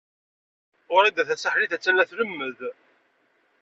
[0.93, 2.59] Wrida Tasaḥlit a-tt-an la tlemmed.